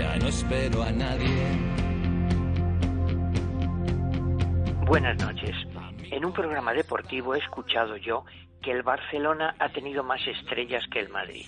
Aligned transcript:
ya 0.00 0.16
no 0.16 0.28
espero 0.28 0.82
a 0.82 0.90
nadie. 0.92 1.42
Buenas 4.86 5.16
noches. 5.18 5.54
En 6.10 6.24
un 6.24 6.32
programa 6.32 6.72
deportivo 6.72 7.34
he 7.34 7.38
escuchado 7.38 7.96
yo 7.96 8.24
que 8.62 8.70
el 8.72 8.82
Barcelona 8.82 9.54
ha 9.58 9.68
tenido 9.68 10.02
más 10.02 10.26
estrellas 10.26 10.84
que 10.90 11.00
el 11.00 11.10
Madrid. 11.10 11.46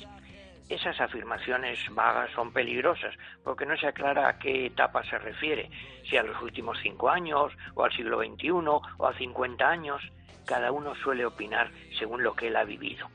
Esas 0.69 1.01
afirmaciones 1.01 1.79
vagas 1.93 2.30
son 2.33 2.53
peligrosas 2.53 3.15
porque 3.43 3.65
no 3.65 3.75
se 3.79 3.87
aclara 3.87 4.29
a 4.29 4.38
qué 4.38 4.66
etapa 4.66 5.03
se 5.05 5.19
refiere, 5.19 5.71
si 6.09 6.19
a 6.19 6.23
los 6.23 6.41
últimos 6.43 6.79
cinco 6.82 7.09
años 7.09 7.53
o 7.75 7.84
al 7.84 7.93
siglo 7.93 8.19
XXI 8.19 8.50
o 8.50 9.07
a 9.07 9.16
50 9.16 9.66
años. 9.66 10.03
Cada 10.45 10.73
uno 10.73 10.95
suele 10.96 11.25
opinar 11.25 11.71
según 11.98 12.23
lo 12.23 12.34
que 12.34 12.48
él 12.48 12.57
ha 12.57 12.64
vivido. 12.64 13.09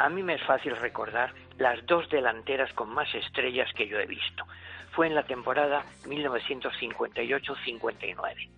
A 0.00 0.08
mí 0.08 0.22
me 0.22 0.36
es 0.36 0.42
fácil 0.44 0.74
recordar 0.76 1.34
las 1.58 1.84
dos 1.84 2.08
delanteras 2.08 2.72
con 2.72 2.88
más 2.88 3.14
estrellas 3.14 3.70
que 3.74 3.86
yo 3.86 4.00
he 4.00 4.06
visto. 4.06 4.46
Fue 4.92 5.06
en 5.06 5.14
la 5.14 5.24
temporada 5.24 5.84
1958-59. 6.06 8.48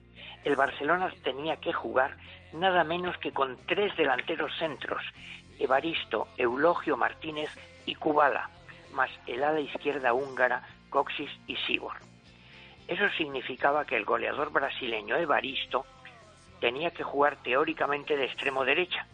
El 0.44 0.54
Barcelona 0.54 1.12
tenía 1.24 1.56
que 1.56 1.72
jugar 1.72 2.16
nada 2.52 2.84
menos 2.84 3.18
que 3.18 3.32
con 3.32 3.56
tres 3.66 3.96
delanteros 3.96 4.56
centros, 4.56 5.02
Evaristo, 5.58 6.28
Eulogio 6.36 6.96
Martínez 6.96 7.50
y 7.86 7.96
Kubala, 7.96 8.48
más 8.92 9.10
el 9.26 9.42
ala 9.42 9.58
izquierda 9.58 10.14
húngara 10.14 10.62
Coxis 10.90 11.32
y 11.48 11.56
Sibor. 11.56 11.96
Eso 12.86 13.08
significaba 13.18 13.84
que 13.84 13.96
el 13.96 14.04
goleador 14.04 14.52
brasileño 14.52 15.16
Evaristo 15.16 15.86
tenía 16.60 16.92
que 16.92 17.02
jugar 17.02 17.42
teóricamente 17.42 18.16
de 18.16 18.26
extremo 18.26 18.64
derecha 18.64 19.08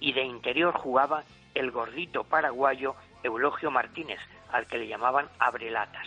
y 0.00 0.14
de 0.14 0.22
interior 0.22 0.72
jugaba 0.72 1.22
el 1.56 1.70
gordito 1.70 2.24
paraguayo 2.24 2.94
Eulogio 3.22 3.70
Martínez, 3.70 4.20
al 4.52 4.66
que 4.66 4.78
le 4.78 4.88
llamaban 4.88 5.28
abrelatas. 5.38 6.06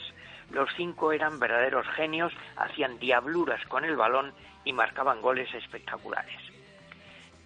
Los 0.52 0.70
cinco 0.76 1.12
eran 1.12 1.40
verdaderos 1.40 1.88
genios, 1.96 2.34
hacían 2.56 3.00
diabluras 3.00 3.64
con 3.66 3.84
el 3.84 3.96
balón 3.96 4.34
y 4.64 4.74
marcaban 4.74 5.22
goles 5.22 5.54
espectaculares. 5.54 6.40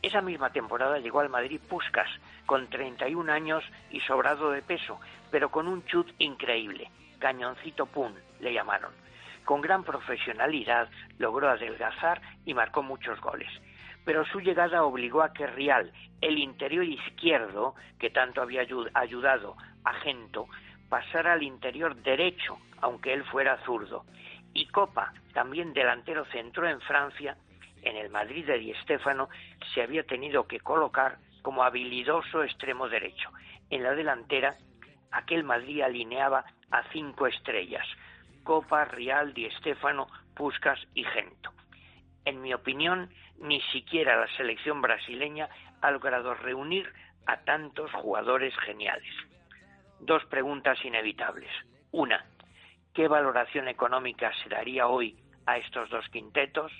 Esa 0.01 0.21
misma 0.21 0.51
temporada 0.51 0.99
llegó 0.99 1.21
al 1.21 1.29
Madrid 1.29 1.61
Puskas, 1.67 2.09
con 2.45 2.67
31 2.67 3.31
años 3.31 3.63
y 3.89 4.01
sobrado 4.01 4.51
de 4.51 4.61
peso, 4.61 4.99
pero 5.31 5.49
con 5.49 5.67
un 5.67 5.85
chut 5.85 6.11
increíble. 6.19 6.91
Cañoncito 7.19 7.85
Pun, 7.85 8.13
le 8.41 8.53
llamaron. 8.53 8.91
Con 9.45 9.61
gran 9.61 9.83
profesionalidad 9.83 10.89
logró 11.19 11.49
adelgazar 11.49 12.21
y 12.45 12.53
marcó 12.53 12.83
muchos 12.83 13.19
goles. 13.21 13.49
Pero 14.05 14.25
su 14.25 14.39
llegada 14.39 14.83
obligó 14.83 15.21
a 15.21 15.33
que 15.33 15.47
Rial, 15.47 15.91
el 16.21 16.37
interior 16.37 16.83
izquierdo, 16.83 17.75
que 17.99 18.09
tanto 18.09 18.41
había 18.41 18.65
ayudado 18.93 19.55
a 19.83 19.93
Gento, 19.95 20.47
pasara 20.89 21.33
al 21.33 21.43
interior 21.43 21.95
derecho, 21.95 22.57
aunque 22.81 23.13
él 23.13 23.23
fuera 23.25 23.57
zurdo. 23.65 24.05
Y 24.53 24.67
Copa, 24.67 25.13
también 25.33 25.73
delantero 25.73 26.25
centro 26.25 26.67
en 26.67 26.79
Francia, 26.81 27.37
en 27.81 27.97
el 27.97 28.09
Madrid 28.09 28.45
de 28.45 28.59
Di 28.59 28.73
Stéfano, 28.83 29.29
se 29.73 29.81
había 29.81 30.03
tenido 30.03 30.47
que 30.47 30.59
colocar 30.59 31.17
como 31.41 31.63
habilidoso 31.63 32.43
extremo 32.43 32.87
derecho. 32.89 33.29
En 33.69 33.83
la 33.83 33.93
delantera, 33.93 34.55
aquel 35.11 35.43
Madrid 35.43 35.81
alineaba 35.81 36.45
a 36.71 36.83
cinco 36.91 37.27
estrellas, 37.27 37.87
Copa, 38.43 38.85
Real, 38.85 39.33
Di 39.33 39.49
Stéfano, 39.51 40.07
Puscas 40.35 40.79
y 40.93 41.03
Gento. 41.03 41.52
En 42.25 42.41
mi 42.41 42.53
opinión, 42.53 43.09
ni 43.39 43.61
siquiera 43.73 44.17
la 44.17 44.27
selección 44.37 44.81
brasileña 44.81 45.49
ha 45.81 45.91
logrado 45.91 46.33
reunir 46.35 46.91
a 47.25 47.37
tantos 47.43 47.91
jugadores 47.91 48.53
geniales. 48.65 49.13
Dos 49.99 50.23
preguntas 50.25 50.77
inevitables. 50.83 51.49
Una, 51.91 52.25
¿qué 52.93 53.07
valoración 53.07 53.67
económica 53.67 54.31
se 54.41 54.49
daría 54.49 54.87
hoy 54.87 55.17
a 55.45 55.57
estos 55.57 55.89
dos 55.89 56.05
quintetos? 56.09 56.71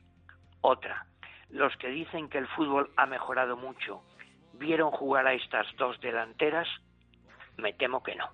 Otra, 0.62 1.06
los 1.50 1.76
que 1.78 1.90
dicen 1.90 2.30
que 2.30 2.38
el 2.38 2.48
fútbol 2.48 2.92
ha 2.98 3.06
mejorado 3.06 3.58
mucho, 3.58 4.02
¿vieron 4.53 4.92
jugar 4.92 5.28
a 5.28 5.34
estas 5.34 5.68
dos 5.78 6.00
delanteras? 6.02 6.68
Me 7.58 7.74
temo 7.74 8.02
que 8.02 8.16
no. 8.16 8.30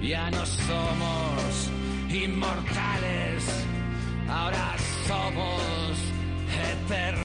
Ya 0.00 0.30
no 0.30 0.44
somos 0.44 1.72
inmortales, 2.10 3.25